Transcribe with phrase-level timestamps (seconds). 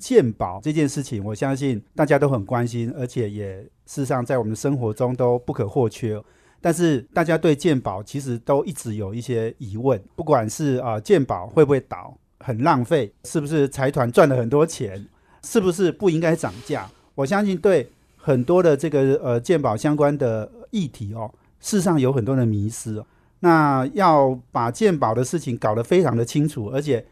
[0.00, 6.20] 鉴宝这件事情，我相信大家都很关心，而且也事实上在我们的生活中都不可或缺。
[6.62, 15.06] 但是大家对鉴宝其实都一直有一些疑问，不管是啊鉴宝会不会倒，很浪费，是不是财团赚了很多钱，
[15.44, 16.90] 是不是不应该涨价？
[17.14, 23.02] 我相信对很多的这个呃鉴宝相关的议题哦，事实上有很多的迷失。
[23.42, 27.02] 那要把鉴宝的事情搞得非常的清楚，而且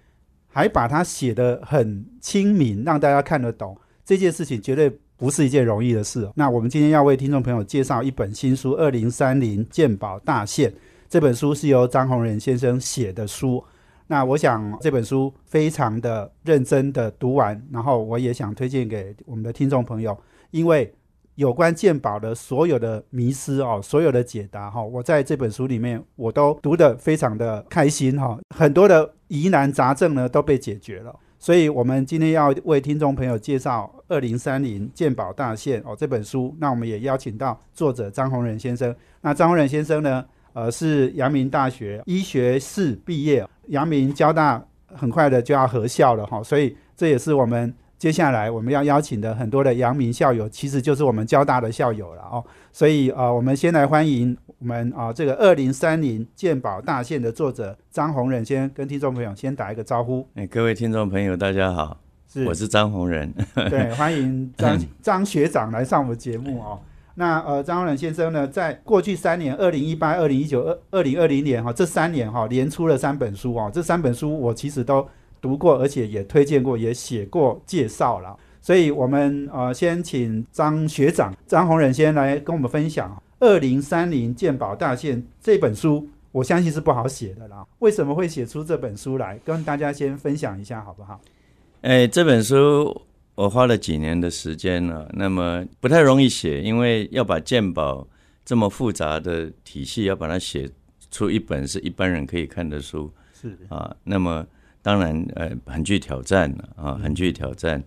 [0.48, 6.28] 还把它写得很亲民，让大家看得懂，这件事情绝对不是一件容易的事。
[6.34, 10.70] 那我们今天要为听众朋友介绍一本新书《二零三零鉴宝大限》，
[11.08, 13.62] 这本书是由张宏仁先生写的书。
[14.06, 20.18] 那我想这本书非常的认真的读完，然后我也想推荐给我们的听众朋友，
[20.50, 20.92] 因为。
[21.38, 38.92] 有关鉴宝的所有的迷思哦，所有的解答哈，我在这本书里面我都读得非常的开心哈，很多的疑难杂症呢都被解决了，所以我们今天要为听众朋友介绍《二零三零鉴宝大限》哦这本书，那我们也邀请到作者张宏仁先生。
[39.20, 44.60] 那张宏仁先生呢，呃，是阳明大学医学士毕业，阳明交大
[44.92, 47.72] 很快的就要合校了哈，所以这也是我们。
[47.98, 52.44] 接下来我们要邀请的很多的阳明校友，其实就是我们交大的校友了哦。
[52.72, 60.24] 所以呃，我们先来欢迎我们啊这个二零三零鉴宝大线的作者张宏仁，先跟听众朋友先打一个招呼。
[60.36, 61.98] 哎，各位听众朋友，大家好，
[62.32, 63.34] 是我是张宏仁。
[63.68, 66.78] 对，欢迎张张学长来上我们节目哦。
[67.16, 73.68] 那呃，张宏仁先生呢，在过去三年，二零一八、二零一九、二二零二零年哈，这三年哈连出了三本书哦。
[73.74, 75.04] 这三本书我其实都。
[75.40, 78.36] 读过，而且也推荐过，也写过介绍了。
[78.60, 86.06] 所以，我们呃，先请张学长张宏仁先来跟我们分享《二零三零鉴宝大线》这本书。
[86.32, 87.64] 我相信是不好写的啦。
[87.78, 89.38] 为什么会写出这本书来？
[89.38, 91.18] 跟大家先分享一下，好不好？
[91.80, 93.00] 哎，这本书
[93.34, 98.06] 我花了几年的时间了，那么不太容易写，因为要把鉴宝
[98.44, 100.68] 这么复杂的体系，要把它写
[101.10, 104.46] 出一本是一般人可以看的书，是啊，那么。
[104.88, 107.84] 当然，呃，很具挑战了啊，很具挑战。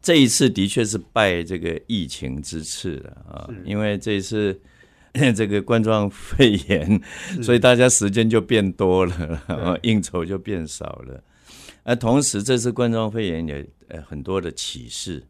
[0.00, 4.58] 这一次的确是拜这个疫情之赐了啊，因为这次
[5.36, 7.02] 这个冠状肺炎，
[7.42, 11.22] 所以大家时间就变多了，应酬就变少了。
[11.82, 15.22] 而同时，这次冠状肺炎也呃很多的启示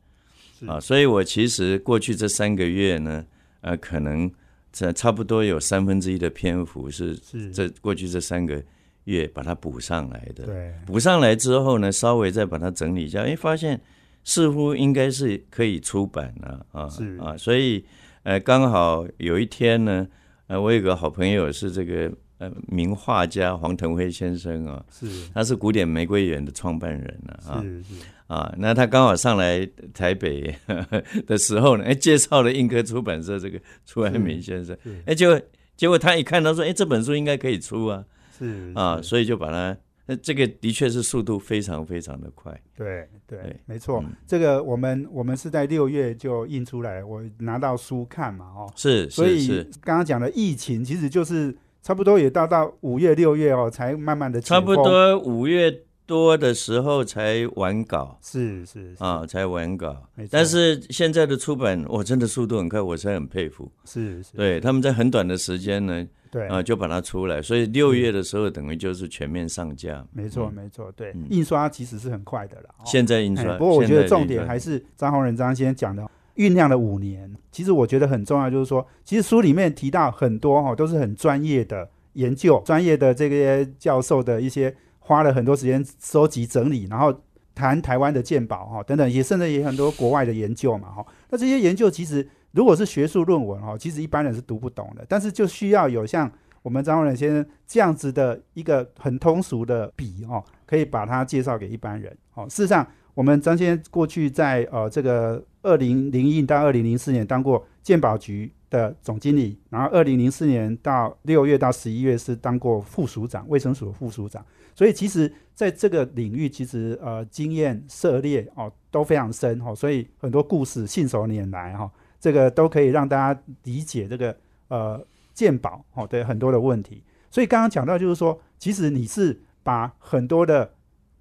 [0.68, 3.26] 啊，所以我其实过去这三个月呢，
[3.62, 4.30] 呃，可能
[4.72, 7.18] 这差不多有三分之一的篇幅是
[7.52, 8.62] 这过去这三个。
[9.08, 13.80] 月把它补上来的，对，补上来之后呢，稍微再把它整理一下，哎，发现
[14.22, 17.16] 似乎应该是可以出版了啊，是。
[17.16, 17.82] 啊，所以
[18.24, 20.06] 呃，刚好有一天呢，
[20.46, 27.94] 呃，我有个好朋友是这个呃名画家黄腾辉先生啊，是，他是古典玫瑰园的创办人了啊，是是。
[28.26, 30.54] 啊，那他刚好上来台北
[31.26, 34.76] 的时候呢，哎，介绍了印科出版社这个朱爱民先生，
[35.06, 35.40] 哎，就
[35.78, 38.04] 结果他一看他说，哎，这本书应该可以出啊。
[38.38, 39.76] 是啊，所以就把它，
[40.06, 42.58] 那这个的确是速度非常非常的快。
[42.76, 49.48] 对对，没错，这个我们我们是在六月就印出来，我拿到书看嘛，哦，是，所以
[49.82, 55.82] 刚刚讲的疫情，其实就是差不多也到到五月六月哦，才慢慢的差不多五月。
[56.08, 59.94] 多的时候才完稿，是是啊，才完稿。
[60.30, 63.70] 但是现在的出版，我真的速度很快，我是很佩服。
[63.84, 67.42] 是是，对，他们在很短的时间呢，对啊，就把它出来。
[67.42, 70.02] 所以六月的时候，等于就是全面上架。
[70.10, 72.70] 没错没错，对，印刷其实是很快的了。
[72.86, 76.02] 现在印刷，不过我觉得重点还是张宏仁张先生讲的，
[76.36, 77.30] 酝酿了五年。
[77.52, 84.74] 其实我觉得很重要，就是说，其实书里面提到很多哈，都是很专业的研究，专业的这些教授的一些。
[85.08, 87.22] 花了很多时间收集整理，然后
[87.54, 91.06] 谈台湾的鉴宝哈等等，也甚至也很多国外的研究嘛哈。
[91.30, 95.06] 那这些研究其实如果是学术论文哈，其实一般人是读不懂的。
[95.08, 102.14] 但是就需要有像我们张文仁先生这样子的一个很通俗的笔哦，可以把它介绍给一般人。
[102.34, 114.44] 哦，事实上我们张先生过去在呃这个二零零一到二零零四年当过鉴宝局的总经理，然后二零零四年到六月到十一月是当过副署长，卫生署的副署长。
[114.74, 121.90] 所以其实在这个领域，其实呃经验涉猎哦都非常深哈，所以很多故事信手拈来哈。
[122.20, 124.36] 这个都可以让大家理解这个
[124.68, 125.00] 呃
[125.32, 127.02] 健保哦的很多的问题。
[127.30, 130.74] 所以刚刚讲到就是说，其实你是把很多的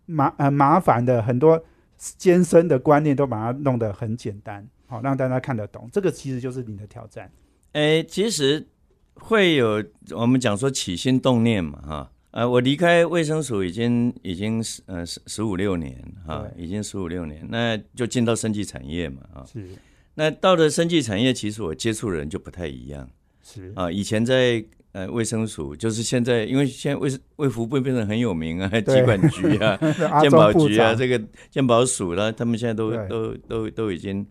[0.05, 1.63] 麻呃麻烦的很多
[1.97, 5.87] 艰深的观念都把它弄得很简单，好、让大家看得懂。
[5.93, 7.31] 这个其实就是你的挑战。
[7.73, 8.65] 哎，其实
[9.13, 19.67] 会有我们讲说起心动念嘛，哈，呃，我离开卫生署已经已经十呃十十五六年哈，已经十五六年，那就进到生技产业嘛，啊，是。
[20.15, 23.07] 那到了生技产业，其实我接触的人就不太一样。
[23.43, 23.71] 是。
[23.75, 24.65] 啊，以前在。
[24.93, 29.77] 呃，卫生署就是现在，因为现在卫卫福部变成很有名啊，疾管局啊，
[30.23, 34.25] 健保局啊，长这个健保署啦，他们现在都都都都已经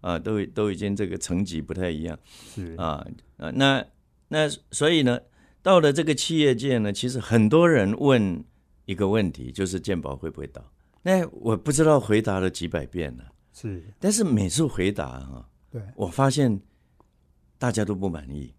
[0.00, 2.18] 啊，都都已经这个层级不太一样
[2.54, 3.04] 是啊
[3.36, 3.84] 啊，那
[4.28, 5.18] 那所以呢，
[5.62, 8.44] 到了这个企业界呢，其实很多人问
[8.84, 10.62] 一个问题，就是健保会不会倒？
[11.02, 16.60] 那我不知道回答了几百遍了，是，但是每次回答啊，对我发现
[17.58, 18.52] 大家都不满意。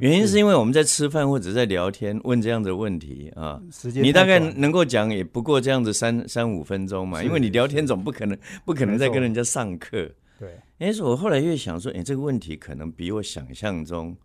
[0.00, 10.10] 原因是因为我们在吃饭或者在聊天问这样的问题啊，时间你大概能够讲也不过这样子三三五分钟嘛，因为你聊天总不可能不可能再跟人家上课。
[10.42, 10.60] 对。
[10.78, 14.16] 哎，所以我后来越想说，哎，这个问题可能比我想象中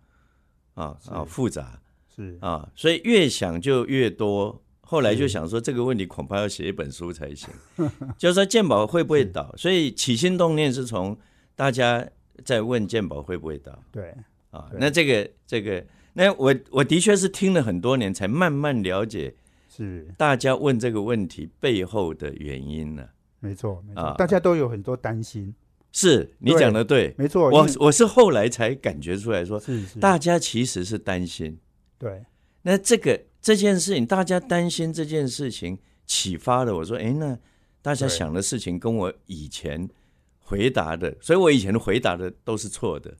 [0.74, 1.80] 啊啊复杂。
[2.16, 2.36] 是。
[2.42, 4.60] 啊，所以越想就越多。
[4.82, 7.50] 后来就想说，这个问题恐怕要写一本书才行。
[8.18, 11.16] 就是说鉴宝会不会倒，所以起心动念是从
[11.56, 12.04] 大家
[12.44, 13.78] 在问鉴宝会不会倒。
[13.92, 14.16] 对。
[14.50, 14.68] 啊。
[14.72, 14.80] 对。
[14.80, 19.36] 那这个这个，那我我的确是听了很多年，才慢慢了解
[19.70, 20.08] 是。
[20.18, 23.08] 大家问这个问题背后的原因呢、
[23.40, 24.16] 没错没错，啊。
[24.18, 25.54] 大家都有很多担心，
[26.00, 31.58] 是你对讲的对，没错，我我是后来才感觉出来说，是是大家其实是担心。
[31.98, 32.24] 对
[32.62, 37.36] 那这个这件事情，大家担心这件事情启发了我说，哎，那
[37.82, 39.90] 大家想的事情跟我以前
[40.38, 43.18] 回答的，所以我以前回答的都是错的。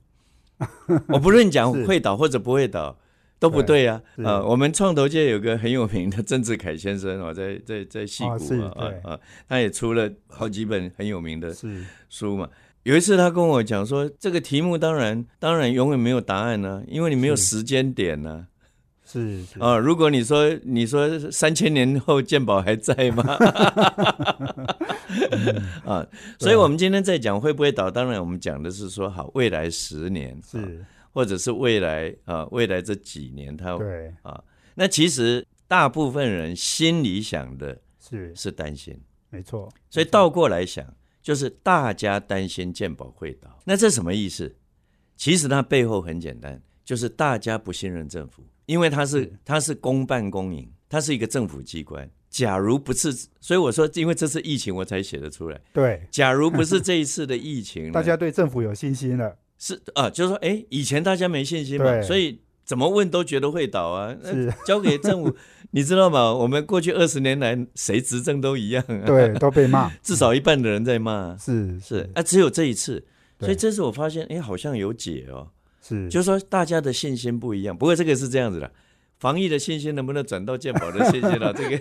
[1.08, 2.96] 我不论讲是会倒或者不会倒。
[3.40, 4.02] 都不对啊！
[4.16, 12.50] 是啊，我们创投界有个很有名的郑志凯先生哦，在在在戏哦是谷啊啊啊，他也出了好几本很有名的是书嘛。
[12.84, 18.46] 有一次他跟我讲说，这个题目当然当然永远没有答案呢、因为你没有时间点呢、
[19.04, 19.60] 是是。
[19.60, 19.76] 啊。
[19.76, 23.22] 如果你说你说三千年后鉴宝还在吗？
[25.84, 26.06] 啊，
[26.38, 34.14] 所以我们今天在讲会不会倒，当然我们讲的是说好未来十年啊是，或者是未来啊未来这几年它对。
[34.22, 34.42] 啊，
[34.74, 38.32] 那其实大部分人心里想的是。
[38.34, 38.98] 是担心。
[39.30, 40.86] 没错，所以倒过来想，
[41.28, 44.56] 就是大家担心健保会倒，那这什么意思？
[45.14, 52.10] 其实它背后很简单，就是大家不信任政府，因为它是是它是公办公营，它是一个政府机关。
[52.30, 55.60] 假如不是，所以我说，因为这次疫情，我才写得出来。
[55.74, 64.14] 对，假如不是这一次的疫情， 大家对政府有信心了，是啊，就是说，哎，以前大家没信心嘛，所以怎么问都觉得会倒啊。
[64.22, 65.34] 那是交给政府，
[65.72, 66.34] 你知道吗？
[66.34, 69.06] 我们过去二十年来，谁执政都一样啊。
[69.06, 71.34] 对，都被骂， 至少一半的人在骂。
[71.38, 73.02] 是是啊，只有这一次，
[73.40, 75.48] 所以这次我发现，哎，好像有解哦，
[75.80, 77.74] 是，就是说大家的信心不一样。
[77.74, 78.70] 不过这个是这样子的，
[79.18, 81.54] 防疫的信心能不能转到健保的信心了？
[81.54, 81.78] 这个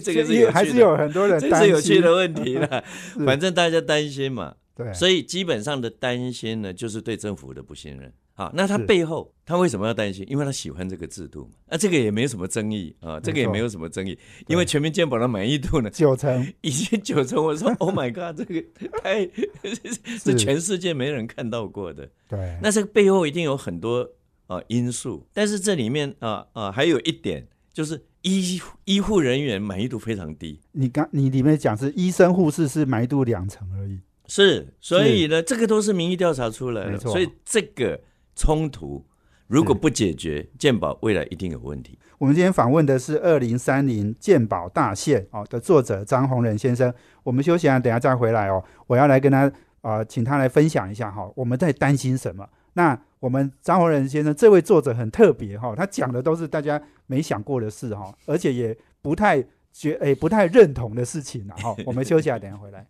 [0.00, 2.82] 这个是有趣的还是有很多人这担心，是有趣的问题了。
[3.26, 8.10] 反正大家担心嘛，对，所以基本上的担心呢，就是对政府的不信任。
[8.36, 10.24] 好，那他背后他为什么要担心？
[10.28, 11.52] 因为他喜欢这个制度嘛。
[11.68, 14.16] 那、这个也没有什么争议啊，这个也没有什么争议，
[14.46, 16.46] 因为全民健保的满意度呢，九成。
[16.60, 18.62] 已经九成，我说 Oh my God，这个
[19.02, 19.28] 太
[20.22, 20.36] 是。
[20.36, 22.10] 全世界没人看到过的。
[22.28, 24.06] 对，那这个背后一定有很多
[24.48, 38.00] 啊、因素，但是这里面啊啊、还有一点就是医医护人员满意度非常低，你刚你里面讲是医生护士是满意度两成而已，是，所以呢，这个都是民意调查出来的，所以这个
[38.36, 39.04] 冲突
[39.48, 41.98] 如果不解决，健保未来一定有问题。
[42.18, 46.92] 我们今天访问的是二零三零健保大线哦的作者张宏仁先生。
[47.22, 48.62] 我们休息啊，等下再回来哦。
[48.86, 49.50] 我要来跟他
[49.82, 52.48] 呃，请他来分享一下哈、我们在担心什么？
[52.72, 59.40] 那我们张宏仁先生这位作者很特别哈、他讲的都是大家没想过的事哈、而且也不太
[59.72, 62.84] 觉诶、不太认同的事情哈、 我们休息啊，等下回来。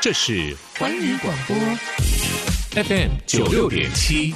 [0.00, 1.56] 这是环宇广播
[2.74, 4.34] FM 九六点七。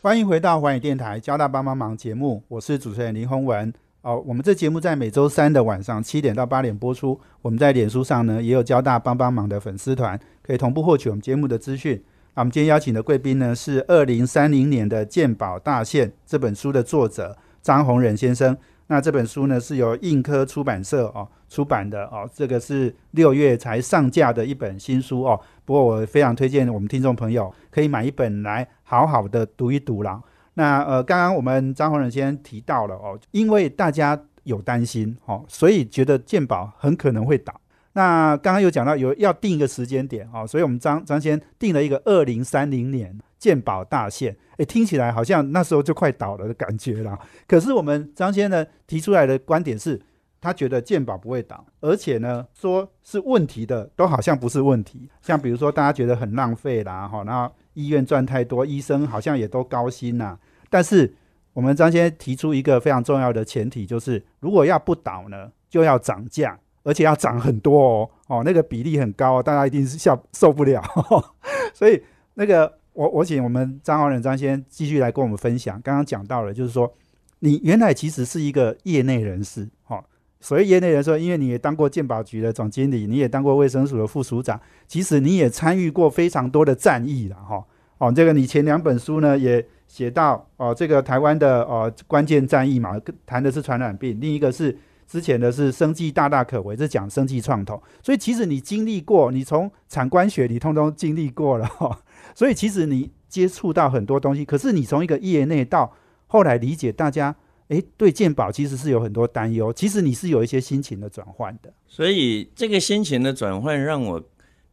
[0.00, 3.74] 欢迎回到环宇电台交大帮帮忙节目，我是主持人林宏文。
[4.02, 7.20] 哦，我们这节目在每周三的晚上七点到八点播出。
[7.42, 12.00] 我们在脸书上呢也有交大帮帮忙的粉丝团，可以同步获取我们节目的资讯。
[12.36, 18.56] 那我们今天邀请的贵宾呢是二零三零年的《鉴宝大线》这本书的作者张宏仁先生。
[18.90, 25.40] 那这本书呢是由印科出版社哦出版的哦，这个是六月才上架的一本新书哦。
[25.64, 30.20] 不过我非常推荐我们听众朋友可以买一本来好好的读一读啦。
[30.54, 37.54] 那呃，刚刚我们张宏仁先生提到了哦，因为大家有担心哦，所以觉得健保很可能会倒。
[37.92, 47.18] 那刚刚有讲到有要定一个时间点哦，所以我们张张先定了一个二零三零年健保大限，诶，听起来好像那时候就快倒了的感觉啦。
[47.48, 50.00] 可是我们张先呢提出来的观点是，
[50.40, 60.38] 他觉得健保不会倒，而且呢说是问题的都好像不是问题，像比如说大家觉得很浪费啦，哈，然后医院赚太多，医生好像也都高薪呐。
[60.68, 61.12] 但是
[61.54, 66.60] 我们张先生提出一个非常重要的前提，就是如果要不倒呢，就要涨价。
[66.82, 70.82] 而且要涨很多哦，哦，那个比例很高，大家一定是受受不了。
[71.74, 75.80] 所以那个我我请我们张浩仁张先继续来跟我们分享。
[75.80, 76.92] 刚刚讲到了，就是说
[77.38, 80.04] 你原来其实是一个业内人士，哈。
[80.38, 87.64] 所谓业内人士，因为你也当过健保局的总经理，你也当过卫生署的副署长，其实你也参与过非常多的战役了，哈。
[87.96, 94.76] 哦，这个你前两本书呢也写到哦，这个台湾的哦关键战役嘛，谈的是传染病，另一个是。
[95.10, 101.98] 之前的是生计大大可为，是讲生计创投，所以其实你经历过，你从产官学你通通经历过了哈，
[102.34, 105.94] 所以其实你接触到很多东西，可是你从一个业内到
[106.26, 107.34] 后来理解大家，
[107.68, 114.22] 诶，对健保其实是有很多担忧，其实你是有一些心情的转换的，所以这个心情的转换让我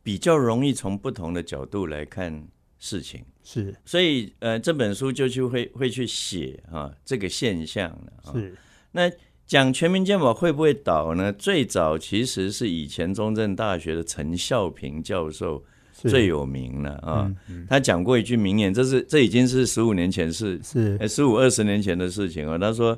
[0.04, 2.48] 比较容易从不同的角度来看
[2.80, 8.56] 事情，是，所以呃这本书就去会会去写啊这个现象了，是，
[8.92, 9.12] 那。
[9.48, 11.32] 讲全民健保会不会倒呢？
[11.32, 15.64] 最早其实是以前中正大学的陈孝平教授
[16.04, 17.32] 最有名了啊。
[17.70, 22.58] 他讲过一句名言，这是这已经是十五年前是是十五二十年前的事情啊。
[22.58, 22.98] 他说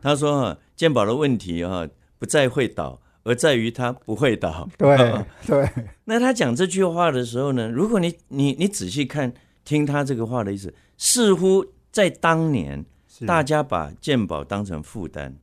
[0.00, 1.86] 他说啊，健保的问题啊
[2.18, 4.68] 不在会倒，而在于他不会倒。
[4.78, 4.96] 对
[5.46, 5.68] 对。
[6.04, 9.32] 那他讲这句话的时候呢，如果你你你仔细看
[9.64, 12.84] 听他这个话的意思，似乎在当年
[13.26, 15.36] 大家把鉴宝当成负担。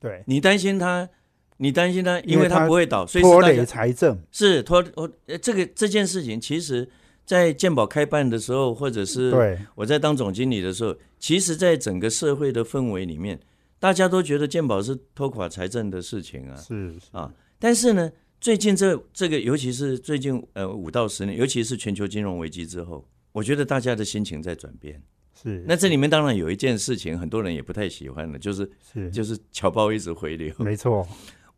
[0.00, 1.08] 对你担心他，
[1.58, 4.82] 你担心他，因为他不会倒，所以拖累财政是拖。
[4.94, 5.08] 我
[5.42, 6.88] 这个这件事情，其实，
[7.26, 13.38] 在健保开办的时候，或者是对我在当总经理的时候，其实，在整个社会的氛围里面，
[13.78, 16.56] 大家都觉得健保是拖垮财政的事情啊。
[16.56, 18.10] 是啊，但是呢，
[18.40, 25.02] 最近这这个，尤其是最近呃五到十年，尤其是全球金融危机之后，我觉得大家的心情在转变。
[25.40, 30.52] 是，那这里面当然有一件事情，很多人也不太喜欢的，就是是就是侨胞一直回流。
[30.58, 31.06] 没错，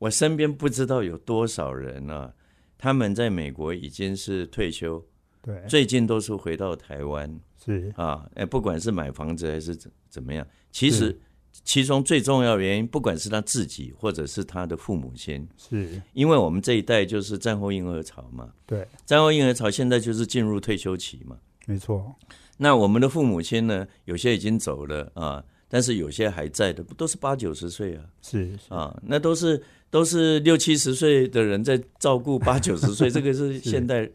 [0.01, 2.33] 我身边不知道有多少人啊，
[2.79, 5.05] 他们在美国已经是退休，
[5.43, 7.93] 对，最近都是回到台湾，是。
[7.97, 11.21] 啊，哎，不管是买房子还是怎怎么样，其实
[11.65, 16.01] 其中最重要的原因，不管是他自己或者是他的父母亲，是。
[16.15, 22.17] 因为我们这一代就是战后婴儿潮嘛，对，战后婴儿潮现在就是进入退休期嘛，没错。
[22.57, 23.87] 那我们的父母亲呢？
[24.07, 28.05] 有些已经走了啊，但是有些还在的，不都是八九十岁啊？
[28.21, 34.11] 是啊，那都是都是六七十岁的人在照顾 八九十岁，这个是现代，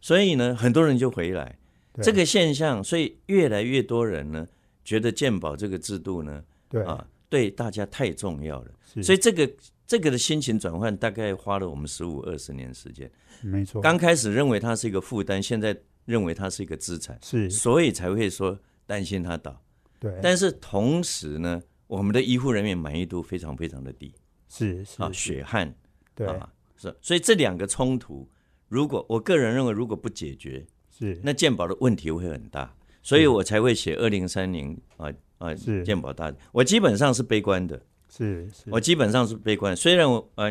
[0.00, 1.56] 所以呢，很多人就回来。
[2.02, 4.46] 这个现象，所以越来越多人呢
[4.84, 6.82] 觉得健保这个制度呢，对。
[6.82, 8.70] 啊，对大家太重要了，
[9.02, 9.50] 所以这个
[9.86, 15.74] 这个的心情转换大概花了我们十五二十年时间，没错，刚开始认为它是一个负担，现在。
[16.08, 19.60] 认为它是一个资产，是，所以才会说担心它倒。
[20.00, 24.14] 对，但是同时呢，我们的医护人员满意度非常非常的低，
[24.48, 25.74] 是是啊，血汗，
[26.14, 26.26] 对。
[26.26, 28.28] 啊，是，所以这两个冲突，
[28.68, 35.82] 如果我个人认为如果不解决，是，那健保的问题会很大，所以我才会写二零三零啊啊，是。
[35.84, 40.50] 健保大，我基本上是悲观的，是，我基本上是悲观，虽然我呃，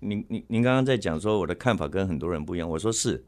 [0.00, 3.24] 您您您刚刚在讲说我的看法跟很多人不一样，我说是。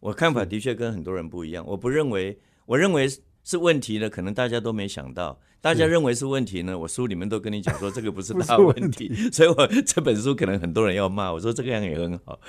[0.00, 1.64] 我看法的确跟很多人不一样。
[1.64, 3.08] 我不认为，我认为
[3.44, 5.38] 是问题呢，可能大家都没想到。
[5.60, 9.12] 大家认为是问题呢，我书里面都跟你讲说这个不是 大问题。
[9.30, 12.40] 所以我这本书可能很多人要骂我说这个样也很好，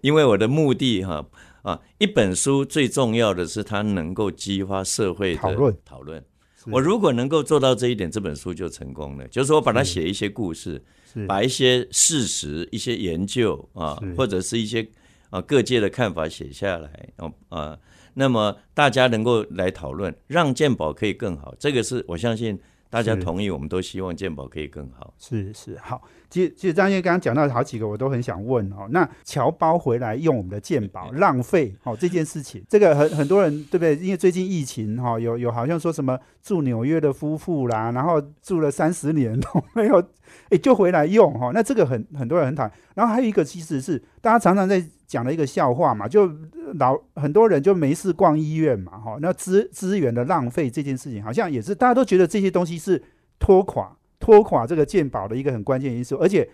[0.00, 1.26] 因为我的目的哈
[1.62, 6.24] 啊，一本书最重要的是它能够激发社会的讨论讨论。
[6.66, 9.26] 我如果能够做到这一点，这本书就成功了。
[9.28, 10.80] 就是说，把它写一些故事，
[11.26, 14.88] 把一些事实、一些研究啊，或者是一些。
[15.28, 17.78] 啊，各界的看法写下来，啊啊，
[18.18, 22.58] 那么大家能够来讨论，让健保可以更好，这个是我相信
[22.88, 25.12] 大家同意，我们都希望健保可以更好。
[25.18, 28.88] 是是好，其实其实张先生刚刚讲到好几个，我都很想问哦。
[28.90, 33.94] 那侨胞回来用我们的健保浪费哦这件事情，这个很很多人对不对？
[33.96, 40.02] 因为最近疫情哈、有有好像说什么住纽约的夫妇啦，然后住了三十年都没有，
[40.48, 42.72] 哎就回来用哈、那这个很很多人很讨厌。
[42.94, 46.30] 然后还有一个其实是大家常常在讲了一个笑话嘛，就
[46.74, 53.02] 老很多人就没事逛医院嘛哈、那资资源的浪费这件事情，好像也是大家都觉得这些东西是
[53.38, 56.48] 拖垮拖垮这个健保的一个很关键因素，而且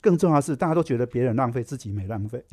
[0.00, 2.44] 更重要的是，大家都觉得别人浪费，自己没浪费。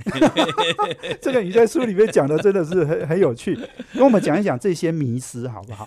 [1.20, 3.58] 这个你在书里面讲的真的是很很有趣，
[3.94, 5.86] 跟我们讲一讲这些迷思好不好？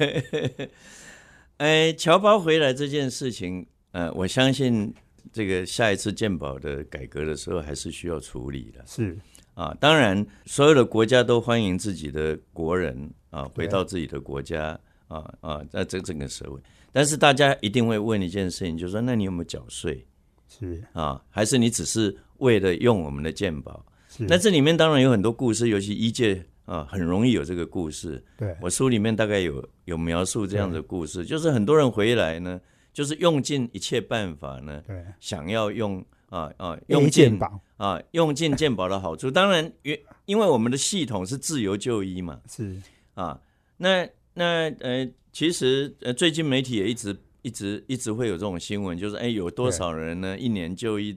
[1.59, 4.92] 哎，侨胞回来这件事情，呃，我相信
[5.33, 9.16] 这个下一次健保的改革的时候，还是需要处理的是
[9.54, 9.76] 啊。
[9.80, 16.61] 当然，所有的国家都欢迎自己的国人啊回到自己的国家啊啊，在这整个社会，
[16.92, 20.06] 但是大家一定会问一件事情，就是说，那你有没有缴税
[20.49, 21.20] 是啊？
[21.30, 23.84] 还是你只是为了用我们的健保？
[24.08, 28.23] 是，那这里面当然有很多故事，尤其医界啊，很容易有这个故事。
[28.37, 32.61] 对我书里面大概有有描述这样的故事，就是很多人回来呢，
[32.92, 39.30] 就是用尽一切办法呢，对想要用啊啊用尽健保啊用尽健保的好处。
[39.30, 42.76] 当然，因因为我们的系统是自由就医嘛，是
[43.14, 43.40] 啊，
[43.76, 51.16] 那那呃，其实呃，最近媒体也一直一直一直会有这种新闻，就是哎，有多少人呢一年就医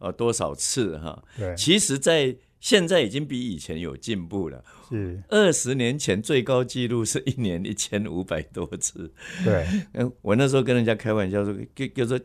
[0.00, 1.22] 呃多少次哈？
[1.36, 4.64] 对其实，在现在已经比以前有进步了。
[4.88, 9.12] 是，二十年前最高纪录是一年一千五百多次。
[9.44, 12.20] 对嗯， 我那时候跟人家开玩笑说，叫叫做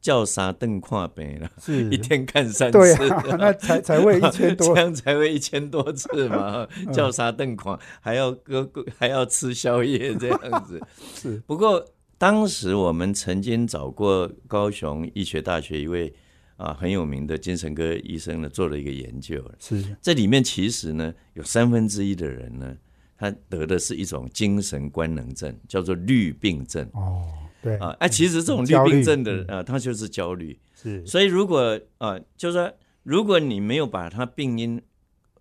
[0.00, 1.90] 叫啥瞪跨病了，是。
[1.90, 3.08] 一天看三对次。
[3.08, 4.66] 啊，那才才会一千多。
[4.74, 10.80] 这，样才会一千多次嘛，叫啥瞪狂，还要割还要吃宵夜这样子。
[11.14, 11.42] 是。
[11.46, 11.84] 不过
[12.16, 16.12] 当时我们曾经找过高雄医学大学一位
[16.56, 19.44] 啊很有名的精神科医生呢，做了一个研究。
[19.58, 19.96] 是。
[20.00, 22.76] 这里面其实呢，有三分之一的人呢，
[23.16, 26.88] 他得的是一种精神官能症，叫做绿病症。
[26.92, 27.28] 哦，
[27.62, 27.90] 对啊。
[28.00, 30.58] 哎、其实这种虑焦虑病症的人嗯啊，他就是焦虑。
[30.74, 32.72] 是所以如果啊，就是说，
[33.02, 34.80] 如果你没有把他病因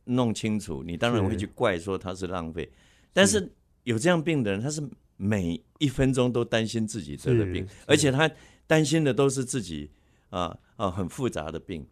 [0.06, 2.70] 弄清楚，你当然是会去怪说他是浪费。
[3.14, 3.52] 但是
[3.84, 4.82] 有这样病的人，他是
[5.16, 8.30] 每一分钟都担心自己得的病，而且他
[8.66, 9.90] 担心的都是自己
[10.30, 11.86] 啊啊很复杂的病。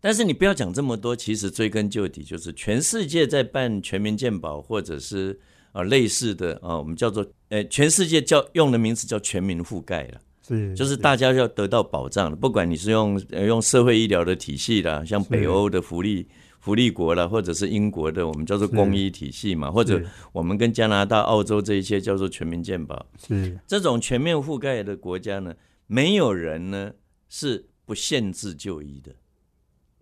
[0.00, 5.38] 但是你不要讲这么多，其实追根究底，就是全世界在办全民健保或者是
[5.78, 10.20] 啊类似的啊，我们叫做呃，全世界叫用的名词叫全民覆盖了。
[10.42, 16.26] 是就是大家要得到保障的，不管你是用呃用社会医疗的体系啦，像北欧的福利
[16.58, 23.56] 福利国啦，或者是英国的我们叫做公医体系嘛，或者我们跟加拿大、澳洲这一些叫做全民健保，是。
[23.68, 25.54] 这种全面覆盖的国家呢，
[25.86, 26.90] 没有人呢
[27.28, 29.12] 是不限制就医的，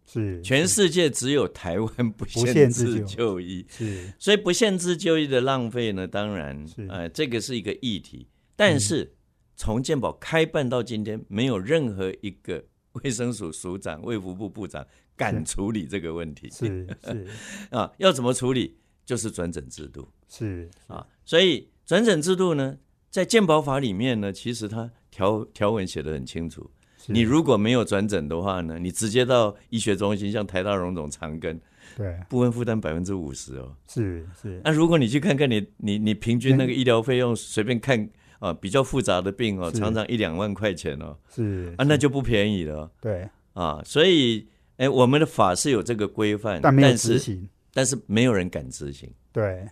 [0.07, 8.29] 是全世界只有台湾不限限制制就就医，是所以不限制就医的浪费呢，当然是，呃，这个是一个议题。
[8.55, 9.15] 但是
[9.57, 17.27] 从健保开办到今天，没有任何一个卫生署署长、卫福部部长敢处理这个问题是是
[17.71, 17.93] 啊。
[17.99, 18.79] 要怎么处理？
[19.05, 21.07] 就是转诊制度是啊。
[21.25, 22.79] 所以转诊制度呢，
[23.11, 26.71] 在健保法里面呢，其实它条条文写得很清楚。
[27.07, 31.59] 是你如果没有转诊的话呢，你直接到医学中心，像台大荣总长庚，
[31.97, 33.75] 对部分负担百分之五十哦。
[33.89, 43.81] 是是那、如果你去看看你你你平均那个医疗费用，随便看啊，比较复杂的病哦，常常一两万块钱哦，是啊，那就不便宜了对，啊。
[43.85, 47.49] 所以，哎，我们的法是有这个规范，但没有执行。
[47.73, 49.11] 但是没有人敢执行。
[49.33, 49.69] 对，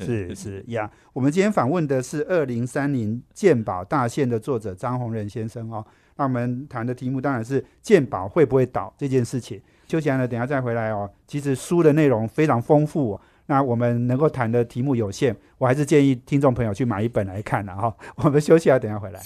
[0.00, 0.90] 是是呀。
[1.12, 5.86] 我们今天访问的是二零三零鉴宝大限的作者张宏仁先生哦。
[6.16, 9.60] 那我们谈的题目当然是健保会不会倒这件事情。
[9.86, 11.10] 休息完了，等下再回来哦。
[11.26, 19.20] 其实书的内容非常丰富、哦，那我们能够谈的题目有限，我还是建议听众朋友去买一本来看了哈、 我们休息啊，等下回来。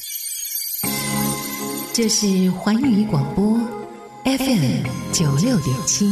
[1.92, 3.58] 这是环宇广播
[4.24, 6.06] FM 九六点七。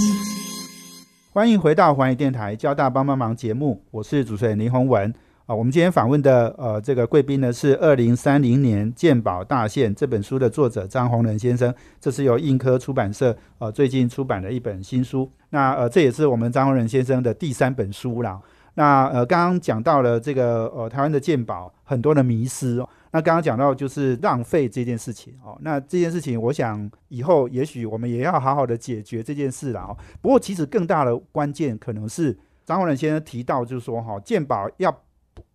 [1.33, 5.13] 欢迎回到环宇电台交大帮帮忙节目，我是主持人林宏文
[5.47, 5.55] 啊。
[5.55, 15.31] 我们今天访问的呃这个贵宾呢是二零三零年健保大限这本书的作者张宏仁先生，这是由印科出版社呃最近出版的一本新书。
[15.51, 18.41] 那呃这也是我们张宏仁先生的第三本书啦。
[18.75, 22.85] 那呃刚刚讲到了这个呃台湾的健保很多的迷失。
[23.13, 29.97] 那刚刚讲到就是浪费这件事情哦，那这件事情我想以后也许我们也要好好的解决这件事了哦。
[30.21, 34.95] 不过其实更大的关键可能是张宏仁先生提到，就是说哈、健保要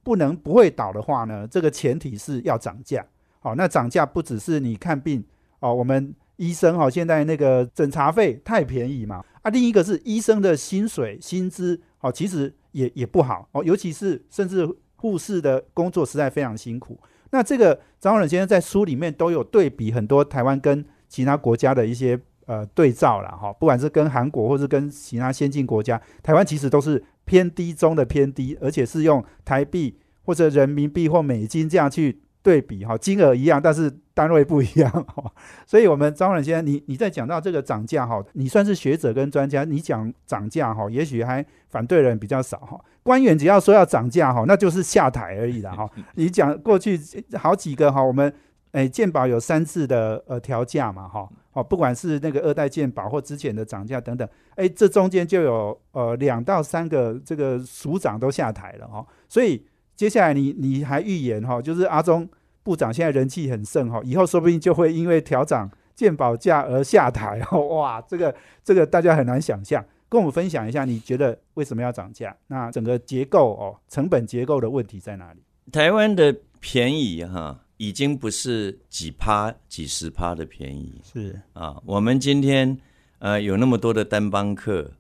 [0.04, 3.06] 不能不会倒的话呢，这个前提是要涨价。
[3.40, 5.24] 好，那涨价不只是你看病
[5.60, 9.24] 哦，我们医生哦、现在那个诊查费太便宜嘛。
[9.42, 13.48] 啊，另一个是医生的薪水薪资哦，其实也也不好。
[13.52, 17.00] 哦，尤其是甚至护士的工作实在非常辛苦。
[17.32, 35.32] 那这个张永先生在书里面都有对比很多台湾跟其他国家的一些呃对照了哈，不管是跟韩国或是跟其他先进国家，台湾其实都是偏低中的偏低，而且是用台币或者人民币或美金这样去对比哈，金额一样，但是单位不一样哈。
[35.66, 42.80] 所以，我们张远先生，你你在讲到这个涨价哈，你算是学者跟专家，你讲涨价哈，也许还反对人比较少哈。
[43.04, 45.90] 官员只要说要涨价哈，那就是下台而已了哈。
[46.16, 47.00] 你讲过去
[47.34, 48.34] 好几个哈，我们
[48.72, 62.28] 诶健保有三次的呃调价嘛哈，哦，不管是那个二代健保或之前的涨价等等，诶，这中间就有呃两到三个这个署长都下台了哈，所以接下来你你还预言哈，就是阿中
[62.64, 69.84] 部长现在人气很盛哈，以后说不定就会因为调涨健保价而下台哦，哇，这个这个大家很难想象。
[70.10, 72.36] 跟我们分享一下，你觉得为什么要涨价？
[72.48, 75.42] 那整个结构哦，成本结构的问题在哪里？
[75.72, 81.82] 台湾的便宜哈，已经不是几趴、几十趴的便宜是啊。
[81.84, 82.78] 我们今天
[83.18, 84.92] 呃有那么多的单帮客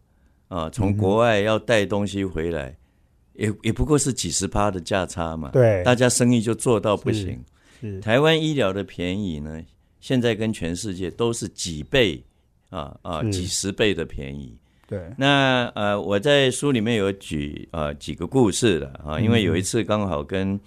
[0.47, 2.75] 啊，从国外要带东西回来，
[3.33, 5.51] 也也不过是几十趴的价差嘛。
[5.51, 7.39] 对，大家生意就做到不行。
[7.79, 9.61] 是台湾医疗的便宜呢，
[9.99, 12.19] 现在跟全世界都是几倍
[12.71, 14.57] 啊啊，是几十倍的便宜。
[14.87, 20.59] 对，那呃，我在书里面有举呃几个故事的啊，因为有一次刚好跟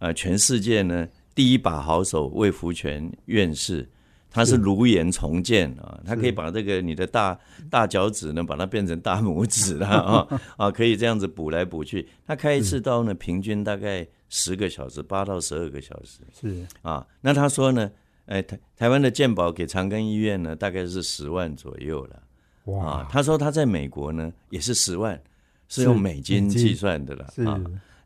[0.00, 3.86] 呃全世界呢第一把好手魏福全院士，
[4.30, 7.38] 他是颅炎重建啊，他可以把这个你的大
[7.70, 12.08] 大脚趾呢，把它变成大拇指了啊 啊，可以这样子补来补去。
[12.26, 17.06] 他开一次刀呢，平均大概十个小时，八到十二个小时是啊。
[17.20, 17.90] 那他说呢，
[18.26, 22.16] 哎台台湾的健保给长庚医院呢，大概是十万左右了。
[22.16, 22.22] 啊
[22.66, 25.20] 哇，，他说他在美国呢也是十万，
[25.68, 27.60] 是用美金计算的了啊。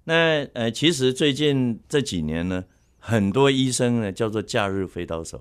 [0.05, 2.65] 那呃，其实最近这几年呢，
[3.09, 5.41] 很多医生呢叫做假日飞刀手，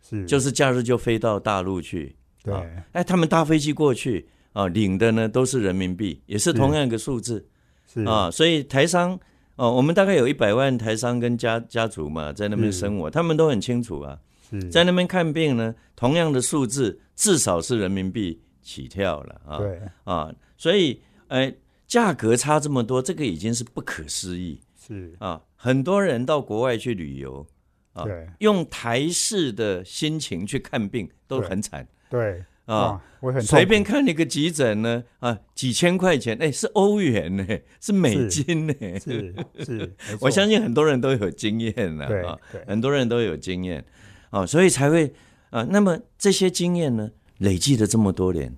[0.00, 0.24] 是。
[0.24, 2.54] 就是假日就飞到大陆去，对。
[2.54, 7.46] 啊哎，他们搭飞机过去啊，领的呢都是人民币，也是同样一个数字
[7.92, 8.02] 是。
[8.04, 9.20] 啊，所以台商
[9.56, 14.58] 哦，我们大概有一百万台商跟家家族嘛，在那边生活，他们都很清楚啊，是。
[14.70, 19.58] 在那边看病呢，同样的数字至少是人民币起跳了啊。
[19.58, 19.78] 对。
[20.04, 21.52] 啊，所以呃，
[21.86, 24.58] 价格差这么多，这个已经是不可思议。
[24.86, 25.14] 是。
[25.18, 25.40] 啊！
[25.64, 27.46] 很多人到国外去旅游
[27.94, 28.04] 啊，
[28.40, 33.00] 用台式的心情去看病都很惨对啊。
[33.20, 37.46] 我很随便看一个急诊呢，啊，几千块钱，哎，是欧元呢，
[37.80, 38.74] 是美金呢。
[39.02, 43.82] 是是， 我相信很多人都有经验了对啊，很多人都有经验
[44.28, 45.14] 啊，所以才会
[45.48, 45.66] 啊。
[45.70, 48.54] 那么这些经验呢，累积了这么多年，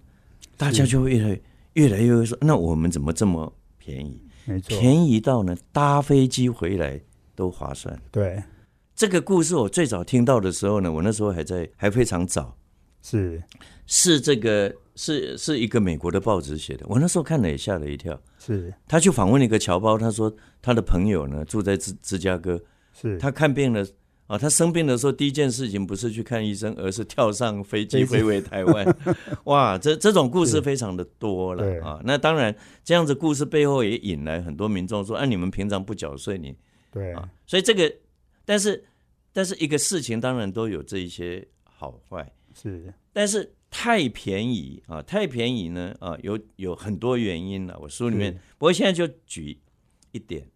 [0.57, 1.41] 大家就会越来
[1.75, 4.26] 越来越会说，那我们怎么这么便宜？
[4.47, 7.01] 没错，便宜到呢，搭飞机回来
[7.35, 8.01] 都划算。
[8.11, 8.43] 对。
[8.95, 12.57] 这个故事我最早听到的时候呢，我那时候还在还非常早，
[13.03, 13.43] 是。
[13.89, 18.19] 是这个是是一个美国的报纸写的，我那时候看了也吓了一跳。
[18.39, 18.73] 是。
[18.89, 22.59] 他去访问了一个侨胞，他说他的朋友呢住在芝芝加哥，
[22.93, 23.87] 是，他看病了
[24.27, 28.97] 啊，他生病的时候第一件事情不是去看医生，而是跳上飞机飞回台湾。
[29.45, 32.01] 哇，这这种故事非常的多对了啊。
[32.05, 36.55] 那当然，这样子故事背后也引来很多民众说：“啊，你们平常不缴税，你
[36.91, 37.93] 对啊。”所以这个，
[38.45, 38.85] 但是
[39.33, 47.79] 但是一个事情当然都有这一些好坏，是但是太便宜啊，太便宜呢啊，有有很多原因了。
[47.81, 49.57] 我书里面，不过现在就举
[50.11, 50.49] 一点，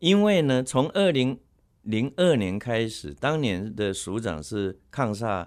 [0.00, 1.38] 因为呢，从二零
[1.84, 5.46] 零二年开始，当年的署长是抗煞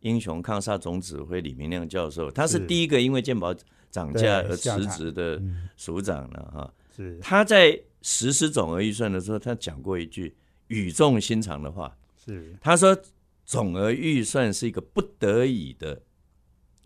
[0.00, 2.66] 英雄、抗煞总指挥李明亮教授，他是是。
[2.66, 3.54] 第一个因为健保
[3.90, 5.68] 涨价而辞职的嗯。
[5.76, 6.74] 署长了哈。
[6.94, 7.18] 是。
[7.20, 10.36] 他在实施总额预算的时候，他讲过一句
[10.68, 12.54] 语重心长的话，是。
[12.60, 12.96] 他说
[13.44, 16.02] ：“总额预算是一个不得已的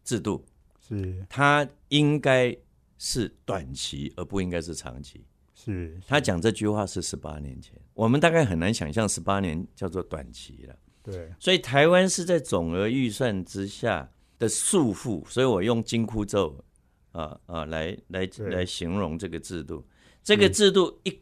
[0.05, 0.45] 制度，
[0.87, 1.25] 是。
[1.29, 2.55] 它应该
[2.99, 5.25] 是短期，而不应该是长期。”
[5.63, 10.75] 是他讲这句话是十八年前，我们大概很难想象十八年叫做短期了。
[11.03, 11.31] 对。
[11.39, 16.65] 所以台湾是在总额预算之下的束缚，所以我用金箍咒
[17.13, 19.87] 啊啊来来来形容这个制度。
[20.23, 21.21] 这个制度一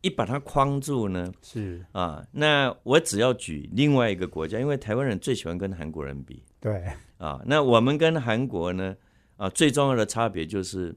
[0.00, 1.84] 一把它框住呢，是。
[1.92, 6.42] 啊，那我只要举另外一个国家，因为台湾人最喜欢跟韩国人比。
[6.58, 6.82] 对。
[7.18, 7.42] 啊。
[7.44, 8.96] 那我们跟韩国呢
[9.36, 10.96] 啊，最重要的差别就是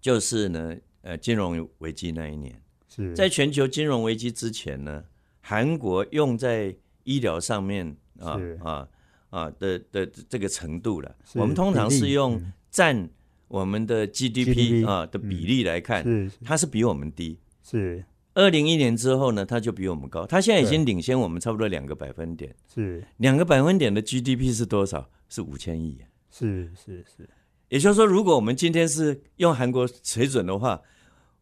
[0.00, 5.04] 就是呢，呃，金融危机那一年，是在全球金融危机之前呢，
[5.40, 8.88] 韩国用在医疗上面啊啊
[9.30, 11.14] 啊的的这个程度了。
[11.36, 13.08] 我们通常是用嗯占
[13.46, 17.38] 我们的 GDP, 啊的比例来看，是它是比我们低。
[17.62, 22.52] 是二零一年之后呢，它就比我们高，它现在已经领先我们差不多两个百分点。
[22.74, 25.08] 是两个百分点的 GDP 是多少？
[25.28, 26.00] 是五千亿。
[26.32, 27.28] 是是是
[27.68, 30.82] 也就是说，如果我们今天是用韩国水准的话，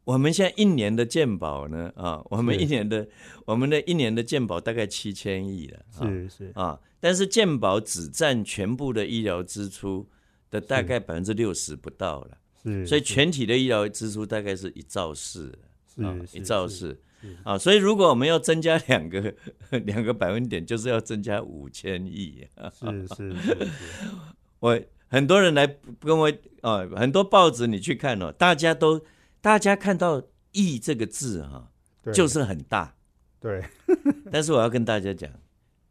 [0.04, 3.06] 我们现在一年的健保呢，啊，我们一年的
[3.46, 6.06] 我们的一年的健保大概七千亿了，啊。
[6.06, 6.52] 是是。
[6.54, 10.08] 啊，但是健保只占全部的医疗支出
[10.50, 15.56] 的大概百分之六十不到了，是，所以全体的医疗支出大概是一兆四，
[15.96, 17.00] 啊，一兆四。
[17.42, 19.34] 啊，所以如果我们要增加两个
[19.86, 22.46] 两个百分点，就是要增加五千亿。
[22.78, 23.68] 是是是是。
[24.60, 25.66] 我很多人来
[26.00, 29.00] 跟我啊，很多报纸你去看哦，大家都
[29.44, 31.70] 大家看到“亿”这个字哈、
[32.02, 32.14] 对。
[32.14, 32.96] 就是很大。
[33.38, 33.62] 对。
[34.32, 35.30] 但是我要跟大家讲，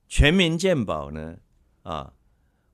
[0.08, 1.38] 全民健保呢
[1.84, 2.13] 啊，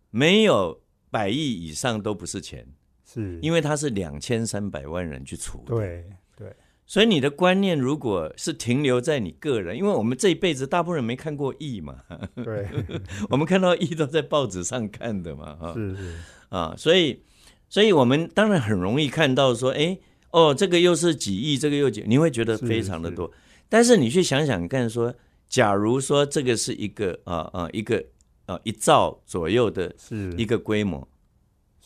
[0.09, 2.65] 没有百亿以上都不是钱，
[3.03, 5.75] 是，因为它是两千三百万人去除的。
[5.75, 6.55] 对对。
[6.85, 12.03] 所以你的观念如果是停留在你个人，因为我们这一辈子大部分人没看过亿嘛，
[12.35, 12.69] 对。
[13.29, 15.73] 我们看到亿都在报纸上看的嘛，哈。
[15.73, 16.15] 是是。
[16.47, 17.25] 啊，所以，
[17.67, 19.99] 所以我们当然很容易看到说，哎，
[20.31, 23.31] 哦，这个又是几亿，这个又几，你会觉得非常的多。
[23.67, 25.13] 但是你去想想看说，
[25.47, 28.03] 假如说这个是一个啊啊一个
[28.45, 30.33] 啊一兆左右的是。
[30.37, 31.07] 一个规模，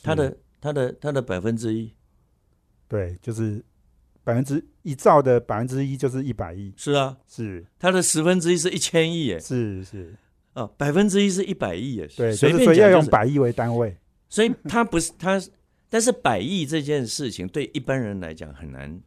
[0.01, 1.91] 它的它的它的百分之一，
[2.87, 3.63] 对，就是
[4.23, 7.65] 百分之一兆的百分之一就是一百亿，是啊，是。
[7.79, 10.15] 它的十分之一是一千亿耶，是是，
[10.53, 13.95] 啊，百分之一是一百亿耶，对，随就是所以要用百亿为单位，
[14.29, 15.41] 所以它不是它，
[15.93, 18.99] 但是百亿这件事情对一般人来讲很难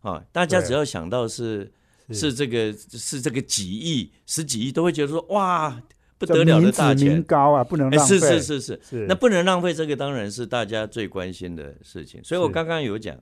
[0.00, 0.24] 啊。
[0.32, 1.70] 大家只要想到是
[2.12, 5.82] 是这个是这个几亿、十几亿，都会觉得说哇
[6.16, 7.22] 不得了的大钱。
[7.24, 12.24] 高啊，不能哎，浪费，是是是是，是那不能浪费，这个当然是大家最关心的事情。
[12.24, 13.14] 所以我刚刚有讲，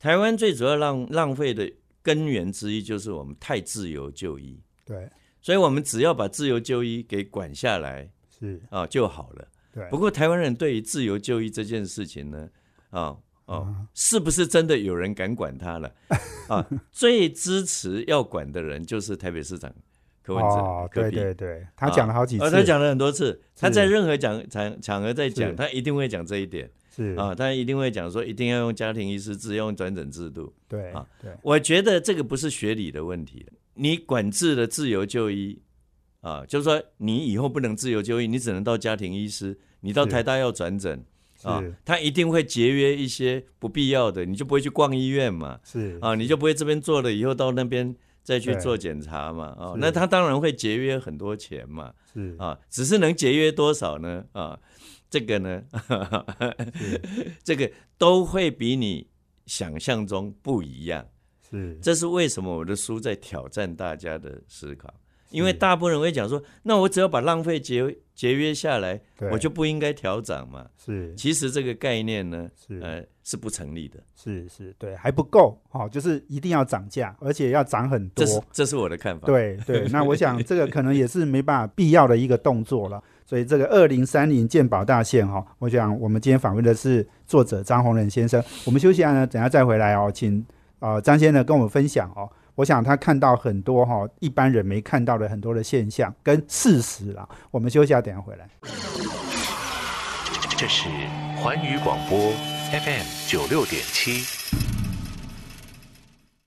[0.00, 1.70] 台湾最主要浪浪费的
[2.02, 5.08] 根源之一就是我们太自由就医，对
[5.40, 9.46] 所以我们只要把自由就医给管下来是，啊就好了。
[9.72, 12.48] 对，不过台湾人对于自由就医这件事情呢，
[12.90, 13.86] 啊哦，嗯。
[13.94, 15.92] 是不是真的有人敢管他了？
[16.48, 19.72] 啊， 最支持要管的人就是台北市长
[20.22, 26.70] 柯文哲，哦，对对对，他讲了好几次，哦，他讲了很多次，他在任何讲场场合在讲，他一定会讲这一点。
[26.94, 27.14] 是。
[27.14, 30.52] 啊，他一定会讲说一定要用家庭医师制，要用转诊制度。
[30.66, 31.30] 对啊对。
[31.42, 35.60] 我觉得这个不是学理的问题，你管制了自由就医
[36.20, 40.10] 啊，就是说你以后不能自由就医，你只能到家庭医师，你到是。
[40.10, 41.04] 台大要转诊
[41.42, 52.34] 啊，他一定会节约一些不必要的，你就不会去逛医院嘛，是啊，你就不会这边做了以后到那边再去做检查嘛，啊，那他当然会节约很多钱嘛，是。
[52.38, 54.24] 啊，只是能节约多少呢？
[54.32, 54.58] 啊，
[55.08, 55.62] 这个呢，
[57.44, 59.06] 这个都会比你
[59.46, 61.06] 想象中不一样。
[61.48, 61.78] 是。
[61.80, 64.92] 这是为什么我的书在挑战大家的思考，
[65.30, 70.66] 因为大部分人会讲说，那我只要把浪费节节约下来，对我就不应该调涨嘛。
[70.84, 73.98] 是其实这个概念呢，是呃，是不成立的。
[74.16, 83.02] 是是，对，还不够，好，就是一定要涨价，而且要涨很多这，是这是我的看法。，对对， 那我想这个可能也是没办法必要的一个动作了。
[83.26, 88.42] 所以这个二零三零健保大线哈，我想我们今天访问的是作者张宏仁先生。
[88.64, 90.42] 我们休息一下呢，等下再回来哦，请
[90.78, 92.28] 呃张先生跟我们分享哦。
[92.58, 97.28] 我想他看到很多哈、一般人没看到的很多的现象跟事实啦。
[97.52, 98.48] 我们休息一下，等下回来。
[100.56, 100.88] 这是
[101.36, 104.24] 环宇广播 FM 九六点七。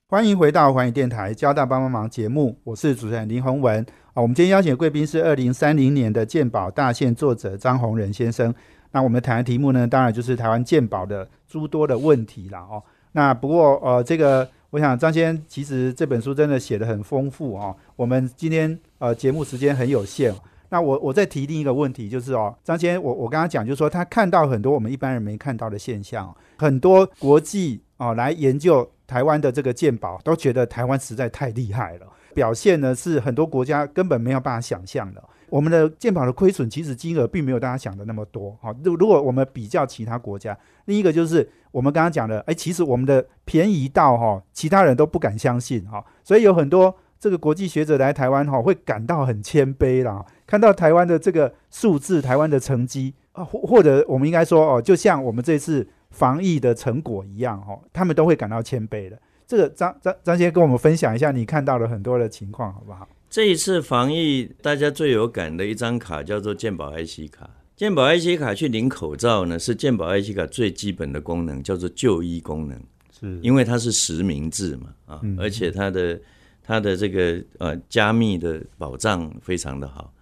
[0.06, 4.20] 欢迎回到环宇电台交大帮帮忙节目，我是主持人林宏文啊。
[4.20, 8.54] 我们今天邀请的贵宾是二零三零年的鉴宝大线作者张宏仁先生。
[8.90, 12.84] 那我们谈的题目呢，当然就是台湾鉴宝的诸多的问题啦哦。
[13.12, 17.76] 那不过呃，这个我想张先生其实这本书真的写得很丰富哦。
[17.94, 20.34] 我们今天呃节目时间很有限，
[20.70, 35.22] 那我我再提另一个问题，就是哦，张先生，我我刚刚讲，就是说他看到很多我们一般人没看到的现象，很多国际哦来研究台湾的这个鉴宝，都觉得台湾实在太厉害了，表现呢是很多国家根本没有办法想象的。
[35.52, 38.56] 我们的健保的亏损其实金额并没有大家想的那么多。
[38.62, 59.20] 好，如如果我们比较其他国家，另一个就是我们刚刚讲的，哎，其实我们的便宜到哈，其他人都不敢相信哈，所以有很多这个国际学者来台湾哈，会感到很谦卑啦，看到台湾的这个数字、台湾的成绩啊，或或者我们应该说哦，就像我们这次防疫的成果一样哈，他们都会感到谦卑的。
[59.46, 63.06] 这个张张张先跟我们分享一下你看到的很多的情况，好不好？
[63.32, 67.48] 这一次防疫，大家最有感的一张卡叫做健保 IC 卡。
[67.74, 72.78] 健保 IC 卡去领口罩呢，是健保 IC 卡最基本的功能，叫做就医功能。
[73.18, 76.20] 是因为它是实名制嘛，啊，嗯而且它的
[76.62, 80.12] 它的这个呃加密的保障非常的好。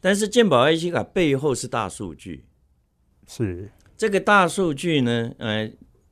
[0.00, 2.42] 但是健保 IC 卡背后是大数据，
[3.28, 5.70] 是这个大数据呢，呃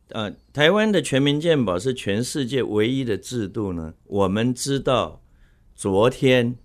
[0.08, 3.94] 呃，台湾的全民健保是全世界唯一的制度呢。
[4.04, 5.22] 我们知道
[5.84, 6.56] 昨天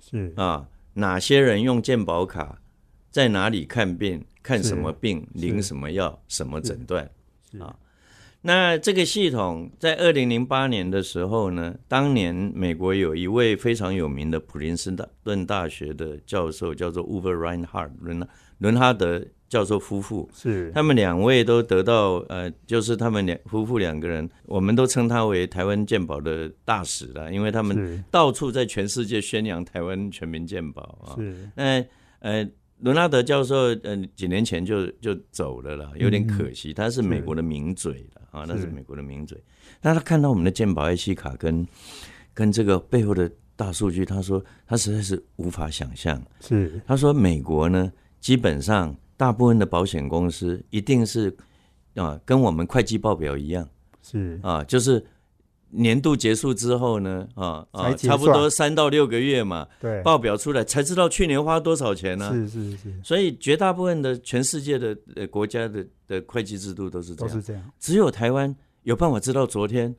[0.00, 0.32] 是。
[0.34, 2.62] 啊，哪些人用健保卡，
[3.10, 7.10] 在哪里看病，看什么病，领什么药，什么诊断
[7.58, 7.76] 啊。
[8.40, 31.12] 那这个系统在二零零八年的时候呢，当年美国有一位非常有名的普林斯顿大学的教授，叫做 Uwe Reinhardt 伦伦哈德教授夫妇，是他们两位都得到呃，就是他们两夫妇两个人，我们都称他为台湾健保的大使了，因为他们到处在全世界宣扬台湾全民健保啊。
[31.16, 31.84] 是那
[32.20, 36.72] 呃，伦纳德教授呃几年前就就走了啦，有点可惜。
[36.72, 39.38] 他是美国的名嘴了啊，那是是美国的名嘴。
[39.82, 41.66] 那他看到我们的健保 IC 卡跟
[42.32, 46.18] 跟这个背后的大数据，他说他实在是无法想象。
[46.40, 51.34] 是他说美国呢，基本上大部分的保险公司一定是
[51.94, 53.68] 啊，跟我们会计报表一样。
[54.02, 54.40] 是。
[54.42, 55.04] 啊，就是
[55.70, 63.00] 年度结束之后呢，啊啊，差不多三到六个月嘛，对，报表出来才知道去年花多少钱呢、是是是。
[63.02, 67.70] 所以绝大部分的全世界的呃国家的的会计制度都是这样，都是这样。
[67.78, 69.94] 只有台湾有办法知道昨天，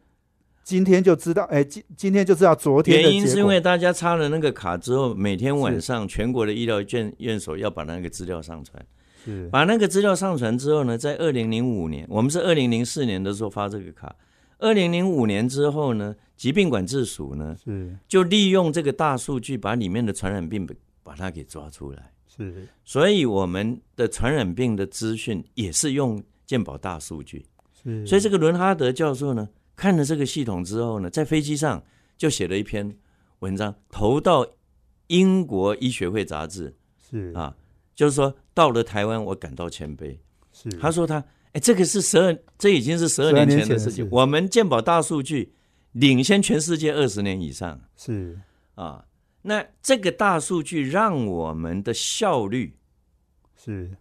[0.63, 8.85] 今天就知道，哎，今今天就知道昨天的原因是因为大家插了那个卡之后，每天晚上全国的医疗院院所要把那个资料上传。
[9.23, 9.49] 是。
[9.49, 14.15] 把那个资料上传之后呢，在二零零五年，我们是二零零四年的时候发这个卡，
[14.59, 17.95] 二零零五年之后呢，疾病管制署呢是。
[18.07, 20.67] 就利用这个大数据，把里面的传染病
[21.03, 22.67] 把它给抓出来，是。
[22.85, 27.45] 所以我们的传染病的资讯也是用健保大数据。
[27.83, 31.83] 是，所以这个伦哈德教授呢，看了这个系统之后呢，在飞机上
[32.17, 32.95] 就写了一篇
[33.39, 34.47] 文章，投到
[35.07, 36.73] 英国医学会杂志。
[37.09, 37.33] 是。
[37.35, 37.53] 啊，
[37.95, 40.17] 就是说到了台湾，我感到谦卑。
[40.51, 44.09] 是他说他，哎，这个是十二，这已经是十二年年前的事情事。
[44.11, 45.53] 我们鉴宝大数据
[45.93, 48.39] 领先全世界二十年以上是
[48.75, 49.05] 啊。
[49.41, 52.77] 那这个大数据让我们的效率，
[53.55, 53.91] 是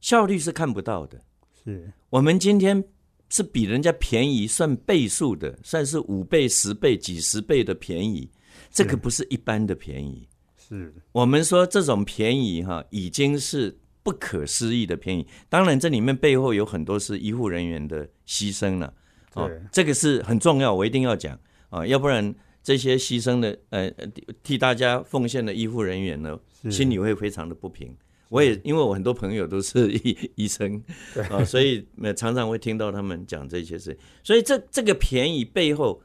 [0.00, 1.20] 效率是看不到的。
[1.62, 2.82] 是我们今天
[3.28, 8.28] 是比人家便宜，算倍数的，算是五倍、十倍、几十倍的便宜，
[8.72, 10.28] 这个不是一般的便宜。
[10.76, 15.26] 是我们说这种便宜哈，已经是不可思议的便宜。
[15.48, 18.94] 当然，这里面背后有很多是医护人员的牺牲了。
[19.34, 21.38] 哦对，这个是很重要，我一定要讲
[21.70, 26.38] 啊，要不然这些牺牲的呃替替大家奉献的医护人员呢，
[26.70, 27.94] 心里会非常的不平。
[28.28, 30.82] 我也因为我很多朋友都是 医医生
[31.30, 33.96] 啊，所以呃常常会听到他们讲这些事。
[34.22, 36.02] 所以这这个便宜背后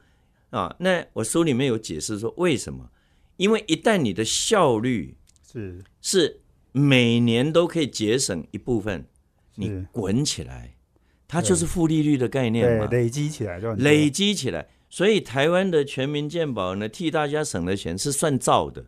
[0.50, 2.86] 啊，那我书里面有解释说为什么？
[3.38, 5.16] 因为一旦你的效率
[5.50, 6.40] 是是
[6.72, 9.06] 每年都可以节省一部分，
[9.54, 10.74] 你是滚起来，
[11.26, 14.68] 它就是负利率的概念嘛，累积起来就累积起来。
[14.90, 18.86] 所以台湾的全民健保呢，替大家省的钱是算造的，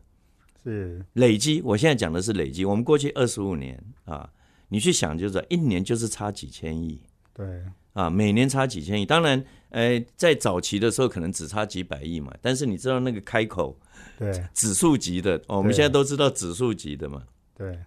[0.64, 1.62] 是累积。
[1.62, 2.64] 我现在讲的是累积。
[2.64, 4.30] 我们过去二十五年啊，
[4.68, 7.46] 你去想就是，一年就是差几千亿对
[7.92, 9.06] 啊，每年差几千亿。
[9.06, 13.78] 当然，呃，在早期的时候可能只差几百亿嘛，但是你知道那个开口
[14.18, 17.22] 对指数级的，哦、我们现在都知道指数级的嘛。
[17.56, 17.78] 对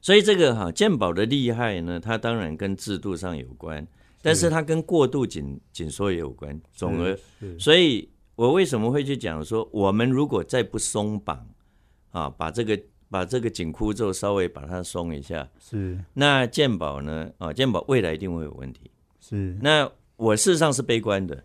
[0.00, 3.86] 所以这个哈健宝的厉害呢，它当然跟制度上有关，
[4.20, 6.60] 但是它跟过度紧紧缩也有关。
[6.74, 7.18] 总而，
[7.58, 11.48] 所以我为什么会去讲说，我们如果再不松绑
[12.10, 18.90] 啊，把这个把这个紧箍咒稍微把它松一下，是那健宝呢啊，健宝未来一定会有问题。
[19.20, 21.44] 是那我事实上是悲观的，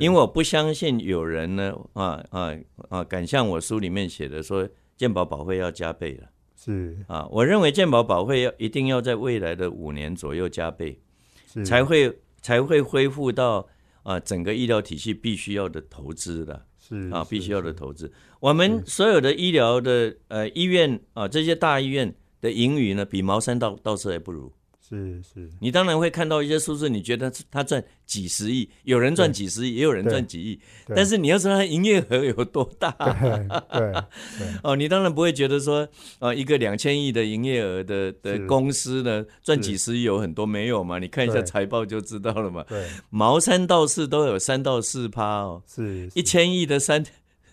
[0.00, 2.54] 因为我不相信有人呢啊啊
[2.88, 6.28] 啊敢像我书里面写的说，健保保费要加倍了。
[6.56, 11.00] 是啊，我认为健保保费要一定要在未来的五年左右加倍，
[11.46, 13.66] 是才会才会恢复到
[14.02, 18.12] 啊整个医疗体系必须要的投资的是啊，必须要的投资。
[18.38, 24.52] 我们所有的医疗的呃医院啊，这些大医院的盈余呢，比茅山道道士还不如。
[24.92, 30.60] 是是你当然会看到一些数字，你觉得他赚几十亿，有人赚对几十亿，也有人对赚几亿，
[30.94, 32.90] 但是你要知道他营业额有多大。
[33.00, 33.92] 对对
[34.38, 35.88] 对 哦，你当然不会觉得说，
[36.18, 40.98] 呃，一个两千亿的营业额的的公司呢，赚是几十亿有很多没有嘛？
[40.98, 42.62] 你看一下对财报就知道了嘛。
[42.68, 47.02] 对茅山道士都有三到四趴哦，是一千亿的三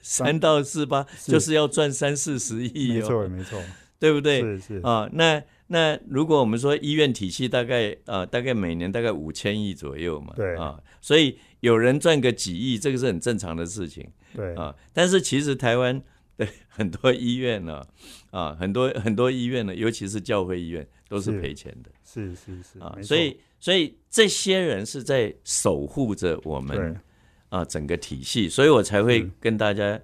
[0.01, 3.61] 三到四趴，就是要赚三四十亿没错哦，没错，
[3.97, 4.41] 对不对？
[4.41, 5.41] 是是啊，那
[5.71, 10.55] 那如果我们说医院体系大概呃，大概每年大概五千亿左右嘛，对。
[10.55, 14.55] 啊，所以有人赚个几亿，这个是很正常的事情对。
[14.55, 14.75] 啊。
[14.93, 16.01] 但是其实台湾
[16.37, 17.85] 的很多医院呢，
[18.31, 21.39] 啊，很多很多医院呢，尤其是教会医院，都是是。
[21.39, 21.91] 赔钱的。
[22.03, 22.97] 是是是啊。
[23.03, 26.99] 所以所以这些人是在守护着我们
[27.49, 30.01] 啊整个体系，所以我才会跟大家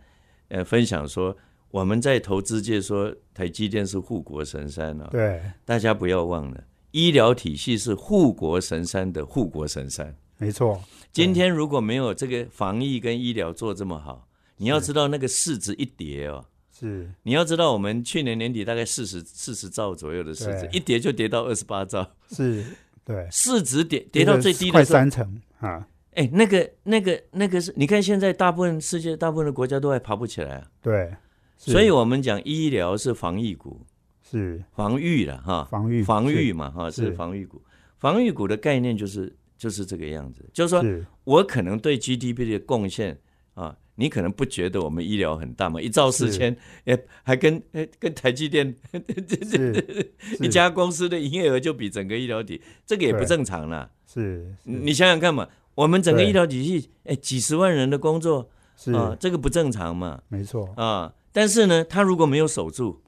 [0.49, 1.35] 呃分享说，
[1.75, 5.41] 我们在投资界说台积电是护国神山啊，对。
[5.65, 10.15] 大家不要忘了，医疗体系是护国神山的护国神山。
[10.37, 17.11] 没错，今天如果没有这个防疫跟医疗做这么好，你要知道那个市值一跌哦，是。
[17.23, 22.63] 你要知道我们去年年底大概四十四十兆左右的市值，一跌就跌到二十八兆，是，
[23.03, 31.17] 对，市值跌跌到最低的快，三成啊，哎，那个那个那个是，你看现在大部分世界大部分的国家都还爬不起来啊，对，是
[31.57, 33.81] 所以我们讲医疗是防疫股，
[34.23, 34.63] 是。
[34.73, 37.05] 防御了哈，防御防御嘛哈是。
[37.05, 37.61] 是防御股，
[37.97, 40.83] 防御股的概念就是就是这个样子，就是说
[41.23, 43.17] 我可能对 GDP 的贡献
[43.53, 48.75] 啊，你可能不觉得我们医疗很大嘛，一兆四千，哎，还跟哎跟台积电
[49.49, 53.89] 是一家公司的营业额就比整个医疗体，这个也不正常啦。
[54.05, 56.29] 是你你想想看嘛，我们整个对。
[56.29, 58.91] 医疗体系，哎，几十万人的工作是。
[58.91, 60.21] 啊，这个不正常嘛。
[60.27, 61.13] 没错，啊。
[61.35, 63.01] 但是呢，他如果没有守住，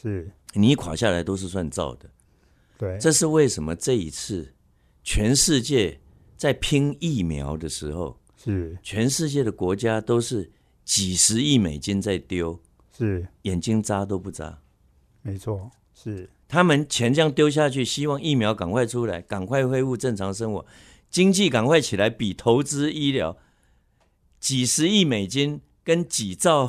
[0.00, 0.30] 是。
[0.52, 2.08] 你一垮下来都是算造的。
[2.78, 4.54] 对，这是为什么这一次
[5.02, 6.00] 全世界
[6.36, 8.78] 在拼疫苗的时候，是。
[8.84, 10.48] 全世界的国家都是
[10.84, 12.62] 几十亿美金在丢，
[12.96, 13.26] 是。
[13.42, 14.60] 眼睛眨都不眨。
[15.22, 16.30] 没错，是。
[16.46, 20.64] 他们钱这样丢下去，希望疫苗赶快出来，赶快恢复正常生活，
[21.10, 23.36] 经济赶快起来，比投资医疗
[24.38, 26.68] 几十亿美金跟几兆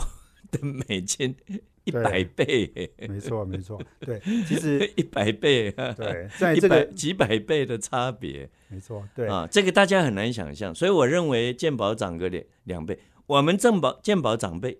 [0.53, 1.35] 的美金
[1.83, 2.71] 一百倍，
[3.09, 8.49] 没错没错，对，其实 一百倍，对，在这个几百倍的差别。
[8.69, 12.97] 没错，对啊，这个大家很难想象，所以我认为健保涨个两两倍，
[13.27, 14.79] 我们正保健保涨倍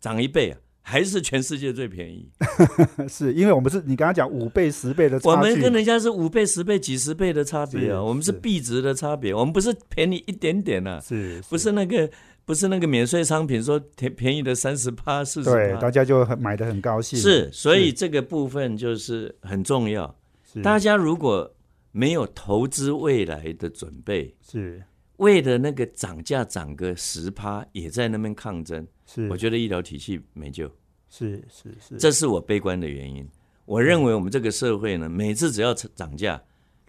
[0.00, 2.28] 涨一倍啊，还是全世界最便宜。
[3.08, 12.10] 是因为我们是你刚刚讲五倍十倍的差距，我们跟人家是五倍、十倍、几十倍的差别啊，我们是是币值的差别，我们不是便宜一点点啊，是不是那个
[12.44, 20.14] 不是那个免税商品说便便宜的三十八、四十对，大，家就很买的很高兴，是，所以这个部分就是很重要。
[20.44, 20.60] 是。
[20.60, 21.54] 大家如果
[21.92, 24.82] 没有投资未来的准备，是。
[25.18, 30.68] 为了那个涨价涨个十趴，也在那边抗争，是，我觉得医疗体系没救，
[31.08, 33.24] 是是是，这是我悲观的原因。
[33.64, 36.42] 我认为我们这个社会呢，每次只要涨价，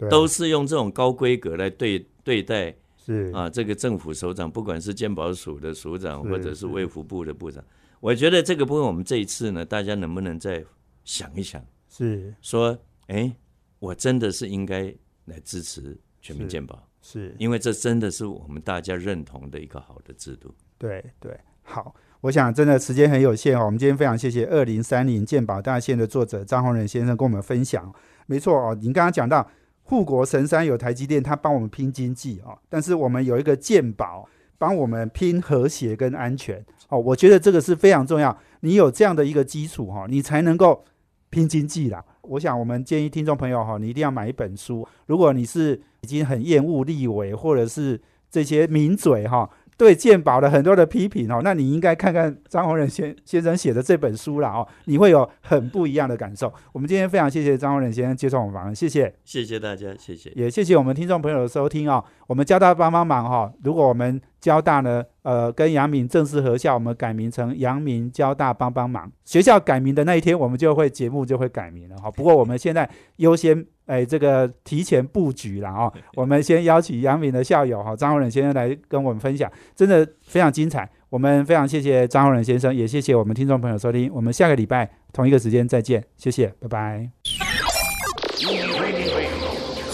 [0.10, 2.74] 都是用这种高规格来对对待
[3.06, 7.64] 是啊，这个政府首长，不管是健保署的署长，或者是是卫福部的部长，
[8.00, 10.64] 我觉得这个部分我们这一次呢，大家能不能再
[11.04, 12.78] 想一想，是说，
[13.08, 13.36] 哎，
[13.80, 14.94] 我真的是应该
[15.26, 20.54] 来支持全民是健保，是，因为这真的是我们大家认同的一个好的制度。
[20.78, 21.94] 对对，好。
[22.22, 27.94] 我想真的时间很有限哦，我们今天非常谢谢二零三零健保大线的作者张宏仁先生跟我们分享。
[28.28, 29.46] 没错哦，您刚刚讲到
[29.84, 34.28] 护国神山有台积电，它帮我们拼经济哦，但是我们有一个健保
[34.58, 38.36] 帮我们拼和谐跟安全哦，我觉得这个是非常重要。
[38.62, 40.84] 你有这样的一个基础哈、你才能够
[41.30, 42.04] 拼经济啦。
[42.22, 44.88] 我想我们建议听众朋友哈、你一定要买一本书。
[45.08, 49.50] 如果你是已经很厌恶立委或者是这些名嘴哈、
[49.84, 56.52] 对鉴宝的很多的批评哦，那你应该看看张宏仁先先生写的这本书了哦，你会有很不一样的感受。
[56.72, 60.32] 我们今天非常谢谢张宏仁先生接受我们访问，谢谢，谢谢大家，谢谢。
[60.36, 62.02] 也谢谢我们听众朋友的收听哦。
[62.28, 69.12] 我们交大帮帮忙哈、如果我们交大呢，呃，跟阳明正式合校，我们改名成阳明交大帮帮忙。
[69.26, 80.90] 学校改名的那一天，我们就会节目就会改名了哈、不过我们现在优先哎这个提前布局了哦，我们先邀请杨敏的校友哈、张宏仁先生来跟我们分享，真的非常精彩。
[81.10, 84.10] 我们非常谢谢张宏仁先生，也谢谢我们听众朋友收听。
[84.12, 87.10] 我们下个礼拜同一个时间再见，谢谢，拜拜。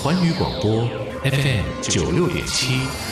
[0.02, 0.88] 环宇广播
[1.24, 3.09] FM 九六点七。